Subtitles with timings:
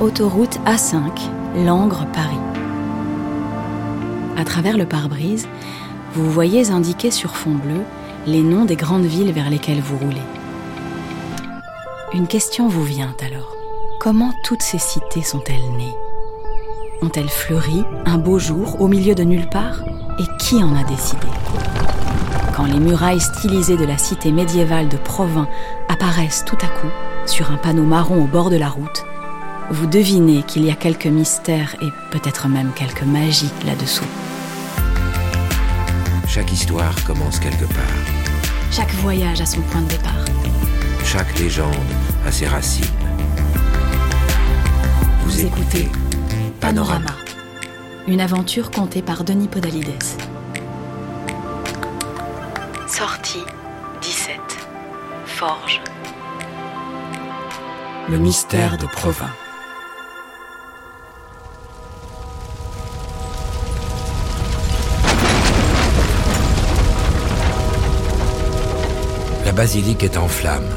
[0.00, 1.00] Autoroute A5,
[1.66, 2.38] Langres, Paris.
[4.36, 5.48] À travers le pare-brise,
[6.14, 7.80] vous voyez indiquer sur fond bleu
[8.24, 10.22] les noms des grandes villes vers lesquelles vous roulez.
[12.14, 13.56] Une question vous vient alors.
[13.98, 15.96] Comment toutes ces cités sont-elles nées?
[17.02, 19.82] Ont-elles fleuri un beau jour au milieu de nulle part?
[20.20, 21.26] Et qui en a décidé?
[22.54, 25.48] Quand les murailles stylisées de la cité médiévale de Provins
[25.88, 26.90] apparaissent tout à coup
[27.26, 29.04] sur un panneau marron au bord de la route,
[29.70, 34.06] vous devinez qu'il y a quelques mystères et peut-être même quelques magies là-dessous.
[36.26, 37.98] Chaque histoire commence quelque part.
[38.70, 40.24] Chaque voyage a son point de départ.
[41.04, 41.74] Chaque légende
[42.26, 42.84] a ses racines.
[45.24, 45.88] Vous, écoutez
[46.60, 47.10] Panorama,
[48.06, 50.02] une aventure contée par Denis Podalides.
[52.86, 53.44] Sortie
[54.00, 54.36] 17.
[55.26, 55.80] Forge.
[58.08, 59.30] Le mystère de Provins.
[69.58, 70.70] Basilique est en flammes.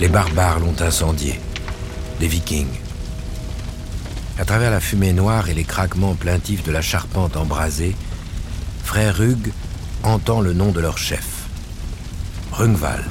[0.00, 1.38] Les barbares l'ont incendiée.
[2.20, 2.80] Les vikings.
[4.38, 7.94] À travers la fumée noire et les craquements plaintifs de la charpente embrasée,
[8.82, 9.52] frère Hugues
[10.04, 11.44] entend le nom de leur chef.
[12.50, 13.04] Rungvald.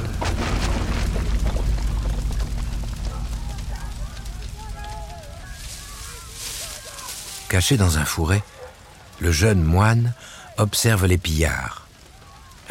[7.49, 8.41] Caché dans un fourré,
[9.19, 10.15] le jeune moine
[10.57, 11.82] observe les pillards.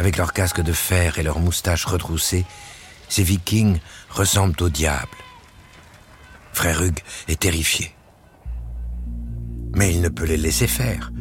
[0.02, 2.44] Avec leurs casques de fer et leurs moustaches retroussées,
[3.08, 3.78] ces vikings
[4.10, 5.16] ressemblent au diable.
[6.52, 7.92] Frère Hugues est terrifié.
[9.76, 11.12] Mais il ne peut les laisser faire.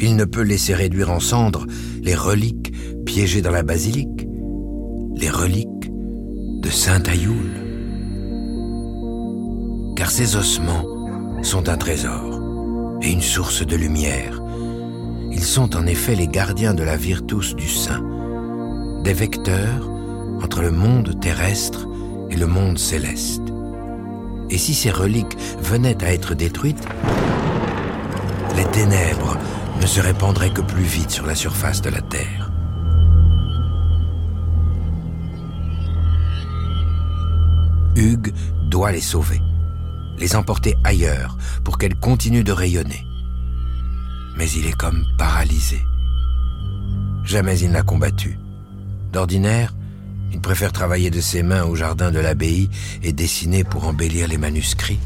[0.00, 1.68] Il ne peut laisser réduire en cendres
[2.02, 2.72] les reliques
[3.04, 4.26] piégées dans la basilique,
[5.14, 7.52] les reliques de Saint Ayoul.
[9.94, 10.84] Car ces ossements
[11.44, 12.40] sont un trésor
[13.02, 14.42] et une source de lumière.
[15.30, 18.02] Ils sont en effet les gardiens de la virtus du saint,
[19.06, 19.88] des vecteurs
[20.42, 21.86] entre le monde terrestre
[22.28, 23.52] et le monde céleste.
[24.50, 26.84] Et si ces reliques venaient à être détruites,
[28.56, 29.38] les ténèbres
[29.80, 32.50] ne se répandraient que plus vite sur la surface de la Terre.
[37.94, 38.34] Hugues
[38.68, 39.40] doit les sauver,
[40.18, 43.06] les emporter ailleurs pour qu'elles continuent de rayonner.
[44.36, 45.80] Mais il est comme paralysé.
[47.22, 48.36] Jamais il n'a combattu.
[49.16, 49.72] D'ordinaire,
[50.30, 52.68] il préfère travailler de ses mains au jardin de l'abbaye
[53.02, 54.98] et dessiner pour embellir les manuscrits.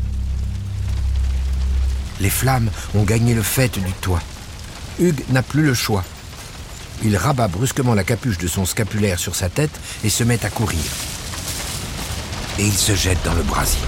[2.19, 4.21] Les flammes ont gagné le fait du toit.
[4.99, 6.03] Hugues n'a plus le choix.
[7.05, 10.51] Il rabat brusquement la capuche de son scapulaire sur sa tête et se met à
[10.51, 10.81] courir.
[12.59, 13.79] Et il se jette dans le brasier.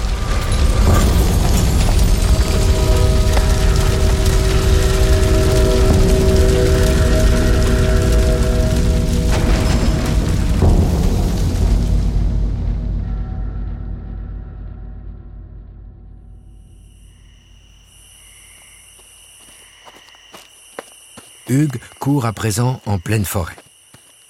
[21.98, 23.56] Court à présent en pleine forêt.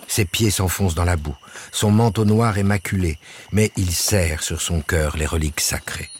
[0.09, 1.37] Ses pieds s'enfoncent dans la boue,
[1.70, 3.19] son manteau noir est maculé,
[3.50, 6.10] mais il serre sur son cœur les reliques sacrées.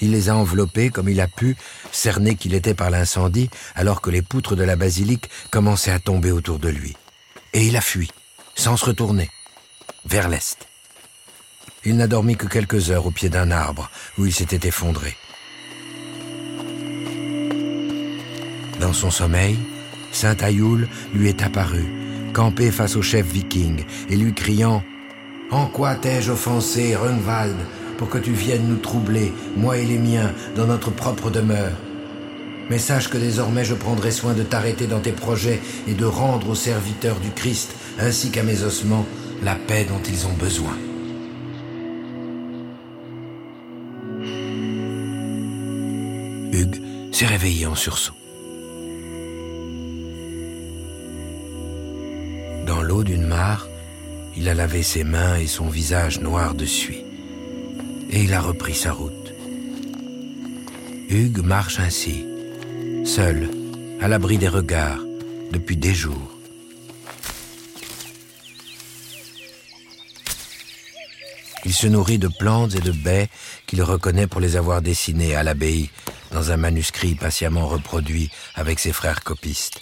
[0.00, 1.56] Il les a enveloppées comme il a pu,
[1.92, 6.32] cerné qu'il était par l'incendie, alors que les poutres de la basilique commençaient à tomber
[6.32, 6.96] autour de lui.
[7.52, 8.10] Et il a fui,
[8.54, 9.30] sans se retourner,
[10.04, 10.66] vers l'est.
[11.84, 15.16] Il n'a dormi que quelques heures au pied d'un arbre où il s'était effondré.
[18.82, 19.56] Dans son sommeil,
[20.10, 21.84] Saint Ayoul lui est apparu,
[22.32, 24.82] campé face au chef viking, et lui criant
[25.52, 27.54] En quoi t'ai-je offensé, Rungvald,
[27.96, 31.76] pour que tu viennes nous troubler, moi et les miens, dans notre propre demeure?
[32.70, 36.50] Mais sache que désormais je prendrai soin de t'arrêter dans tes projets et de rendre
[36.50, 39.06] aux serviteurs du Christ, ainsi qu'à mes ossements,
[39.44, 40.76] la paix dont ils ont besoin.
[46.52, 48.14] Hugues s'est réveillé en sursaut.
[53.00, 53.66] D'une mare,
[54.36, 57.04] il a lavé ses mains et son visage noir de suie.
[58.10, 59.32] Et il a repris sa route.
[61.08, 62.24] Hugues marche ainsi,
[63.04, 63.48] seul,
[64.00, 65.00] à l'abri des regards,
[65.50, 66.30] depuis des jours.
[71.64, 73.28] Il se nourrit de plantes et de baies
[73.66, 75.90] qu'il reconnaît pour les avoir dessinées à l'abbaye
[76.32, 79.80] dans un manuscrit patiemment reproduit avec ses frères copistes.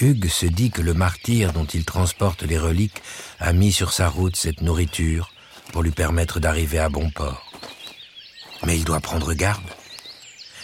[0.00, 3.02] Hugues se dit que le martyr dont il transporte les reliques
[3.40, 5.32] a mis sur sa route cette nourriture
[5.72, 7.50] pour lui permettre d'arriver à bon port.
[8.64, 9.64] Mais il doit prendre garde,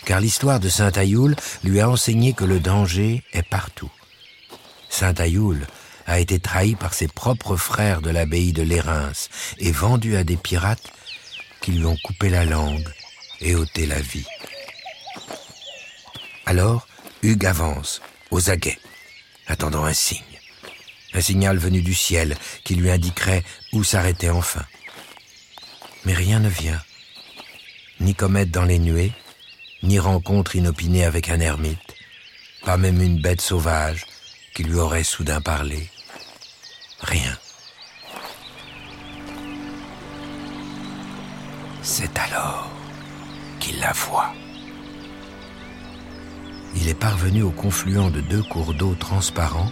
[0.05, 1.34] car l'histoire de Saint Ayoul
[1.64, 3.90] lui a enseigné que le danger est partout.
[4.90, 5.67] Saint Ayoul
[6.06, 9.12] a été trahi par ses propres frères de l'abbaye de Lérins
[9.58, 10.93] et vendu à des pirates
[11.62, 12.88] qui lui ont coupé la langue
[13.40, 14.26] et ôté la vie.
[16.44, 16.87] Alors,
[17.23, 18.78] Hugues avance, aux aguets,
[19.46, 20.20] attendant un signe.
[21.14, 24.64] Un signal venu du ciel qui lui indiquerait où s'arrêter enfin.
[26.04, 26.82] Mais rien ne vient.
[28.00, 29.12] Ni comète dans les nuées,
[29.82, 31.94] ni rencontre inopinée avec un ermite,
[32.64, 34.06] pas même une bête sauvage
[34.54, 35.88] qui lui aurait soudain parlé.
[37.00, 37.38] Rien.
[41.82, 42.70] C'est alors
[43.58, 44.32] qu'il la voit.
[46.74, 49.70] Il est parvenu au confluent de deux cours d'eau transparents,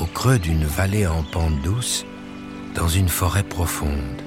[0.00, 2.04] au creux d'une vallée en pente douce,
[2.74, 4.22] dans une forêt profonde.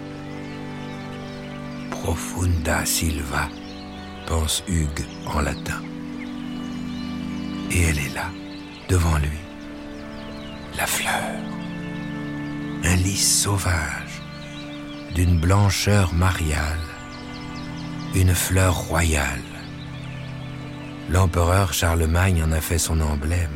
[1.91, 3.49] Profunda silva,
[4.25, 5.81] pense Hugues en latin.
[7.71, 8.29] Et elle est là,
[8.87, 9.39] devant lui,
[10.77, 11.35] la fleur.
[12.83, 14.21] Un lys sauvage,
[15.13, 16.79] d'une blancheur mariale,
[18.15, 19.56] une fleur royale.
[21.09, 23.49] L'empereur Charlemagne en a fait son emblème.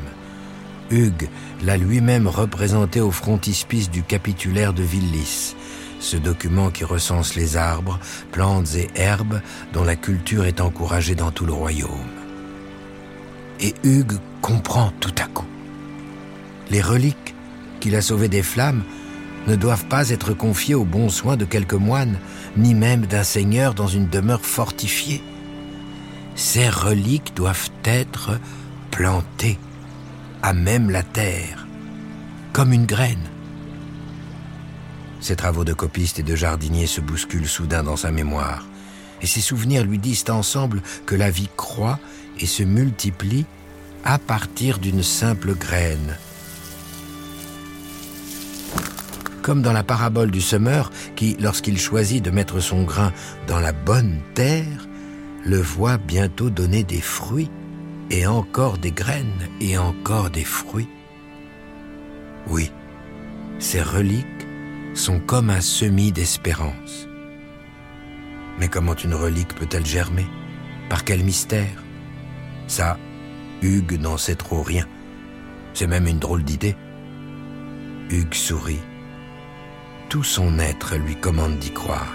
[0.90, 1.30] Hugues
[1.64, 5.56] l'a lui-même représenté au frontispice du capitulaire de Villis,
[6.00, 8.00] ce document qui recense les arbres,
[8.32, 9.42] plantes et herbes
[9.74, 11.90] dont la culture est encouragée dans tout le royaume.
[13.60, 15.46] Et Hugues comprend tout à coup.
[16.70, 17.36] Les reliques
[17.82, 18.84] qu'il a sauvées des flammes
[19.48, 22.18] ne doivent pas être confiées aux bons soins de quelques moines,
[22.56, 25.22] ni même d'un seigneur dans une demeure fortifiée.
[26.36, 28.40] Ces reliques doivent être
[28.90, 29.60] plantées
[30.42, 31.68] à même la terre,
[32.54, 33.30] comme une graine.
[35.20, 38.66] Ses travaux de copiste et de jardinier se bousculent soudain dans sa mémoire,
[39.22, 42.00] et ses souvenirs lui disent ensemble que la vie croît
[42.40, 43.46] et se multiplie
[44.04, 46.18] à partir d'une simple graine.
[49.44, 53.12] Comme dans la parabole du semeur qui, lorsqu'il choisit de mettre son grain
[53.48, 54.88] dans la bonne terre,
[55.44, 57.50] le voit bientôt donner des fruits,
[58.10, 60.90] et encore des graines, et encore des fruits.
[62.48, 62.72] Oui,
[63.60, 64.26] ces reliques
[64.94, 67.08] sont comme un semis d'espérance.
[68.60, 70.28] Mais comment une relique peut-elle germer?
[70.90, 71.84] Par quel mystère?
[72.68, 72.98] Ça,
[73.62, 74.86] Hugues n'en sait trop rien.
[75.74, 76.76] C'est même une drôle d'idée.
[78.10, 78.82] Hugues sourit.
[80.10, 82.14] Tout son être lui commande d'y croire.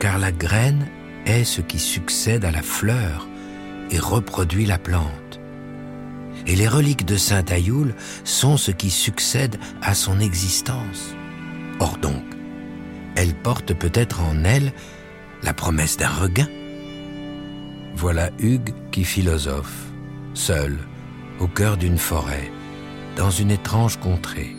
[0.00, 0.88] Car la graine
[1.26, 3.28] est ce qui succède à la fleur
[3.90, 5.40] et reproduit la plante.
[6.46, 11.14] Et les reliques de Saint Ayoul sont ce qui succède à son existence.
[11.78, 12.24] Or donc,
[13.16, 14.72] elles portent peut-être en elles
[15.42, 16.48] la promesse d'un regain.
[17.94, 19.86] Voilà Hugues qui philosophe,
[20.34, 20.78] seul,
[21.38, 22.50] au cœur d'une forêt,
[23.16, 24.56] dans une étrange contrée.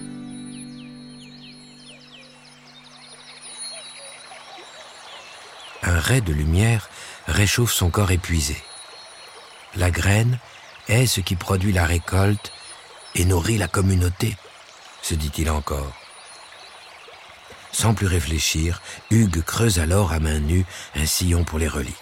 [6.11, 6.89] De lumière
[7.27, 8.61] réchauffe son corps épuisé.
[9.75, 10.37] La graine
[10.89, 12.51] est ce qui produit la récolte
[13.15, 14.35] et nourrit la communauté,
[15.01, 15.93] se dit-il encore.
[17.71, 18.81] Sans plus réfléchir,
[19.11, 21.95] Hugues creuse alors à main nue un sillon pour les reliques.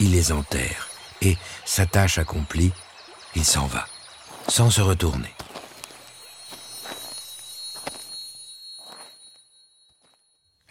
[0.00, 0.88] Il les enterre
[1.20, 2.72] et, sa tâche accomplie,
[3.34, 3.86] il s'en va,
[4.48, 5.35] sans se retourner.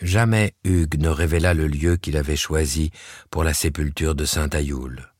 [0.05, 2.91] Jamais Hugues ne révéla le lieu qu'il avait choisi
[3.31, 5.12] pour la sépulture de Saint Ayoul.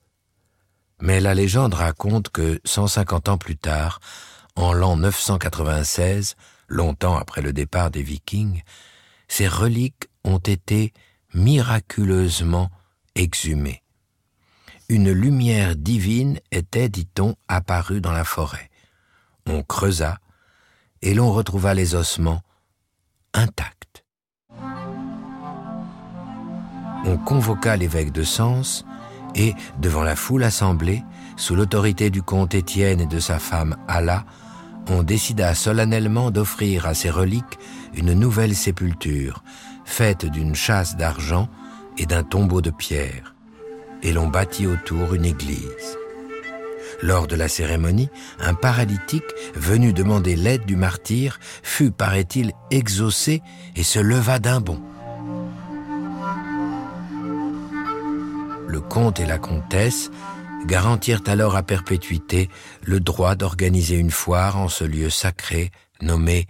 [1.02, 4.00] Mais la légende raconte que 150 ans plus tard,
[4.56, 6.36] en l'an 996,
[6.68, 8.62] longtemps après le départ des Vikings,
[9.28, 10.94] ces reliques ont été
[11.34, 12.70] miraculeusement
[13.16, 13.82] exhumées.
[14.88, 18.70] Une lumière divine était, dit-on, apparue dans la forêt.
[19.48, 20.20] On creusa
[21.02, 22.44] et l'on retrouva les ossements
[23.34, 23.85] intacts.
[27.08, 28.86] On convoqua l'évêque de Sens
[29.36, 31.04] et, devant la foule assemblée,
[31.38, 34.26] sous l'autorité du comte Étienne et de sa femme Alla,
[34.90, 37.60] on décida solennellement d'offrir à ces reliques
[37.96, 39.44] une nouvelle sépulture,
[39.84, 41.48] faite d'une chasse d'argent
[41.98, 43.36] et d'un tombeau de pierre,
[44.04, 45.98] et l'on bâtit autour une église.
[47.02, 48.10] Lors de la cérémonie,
[48.40, 49.24] un paralytique
[49.56, 53.42] venu demander l'aide du martyr fut, paraît-il, exaucé
[53.76, 54.82] et se leva d'un bond.
[58.76, 60.12] Le comte et la comtesse
[60.66, 62.50] garantirent alors à perpétuité
[62.84, 66.46] le droit d'organiser une foire en ce lieu sacré nommé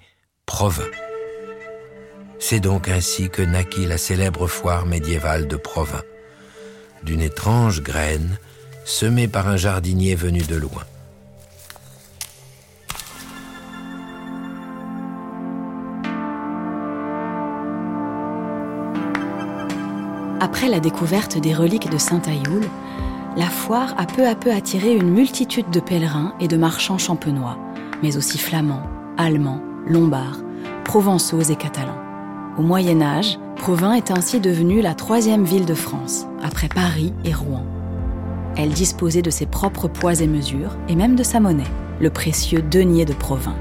[0.47, 0.89] Provins.
[2.39, 6.01] C'est donc ainsi que naquit la célèbre foire médiévale de Provins,
[7.03, 8.39] d'une étrange graine
[8.85, 10.83] semée par un jardinier venu de loin.
[20.41, 22.63] Après la découverte des reliques de Saint-Ayoul,
[23.37, 27.57] la foire a peu à peu attiré une multitude de pèlerins et de marchands champenois,
[28.03, 28.83] mais aussi flamands,
[29.17, 30.39] allemands, lombards,
[30.83, 31.97] provençaux et catalans.
[32.57, 37.33] Au Moyen Âge, Provins est ainsi devenue la troisième ville de France, après Paris et
[37.33, 37.63] Rouen.
[38.57, 41.63] Elle disposait de ses propres poids et mesures, et même de sa monnaie,
[42.01, 43.55] le précieux denier de Provins.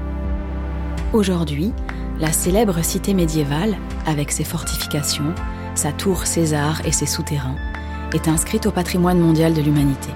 [1.13, 1.71] Aujourd'hui,
[2.19, 5.33] la célèbre cité médiévale, avec ses fortifications,
[5.75, 7.55] sa tour César et ses souterrains,
[8.13, 10.09] est inscrite au patrimoine mondial de l'humanité.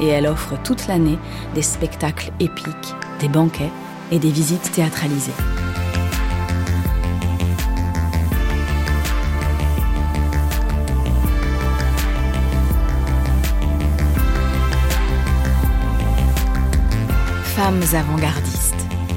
[0.00, 1.18] Et elle offre toute l'année
[1.54, 3.70] des spectacles épiques, des banquets
[4.10, 5.32] et des visites théâtralisées.
[17.44, 18.79] Femmes avant-gardistes,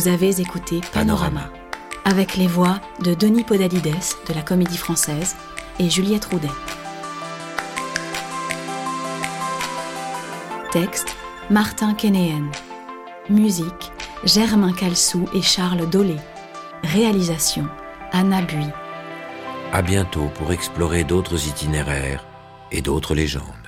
[0.00, 1.52] Vous avez écouté Panorama,
[2.06, 3.94] avec les voix de Denis Podalides
[4.26, 5.36] de la Comédie Française
[5.78, 6.48] et Juliette Roudet.
[10.72, 11.14] Texte
[11.50, 12.50] Martin Kénéen.
[13.28, 13.92] Musique
[14.24, 16.16] Germain Calsou et Charles Dolé.
[16.82, 17.66] Réalisation
[18.10, 18.68] Anna Bui.
[19.70, 22.24] À bientôt pour explorer d'autres itinéraires
[22.72, 23.59] et d'autres légendes.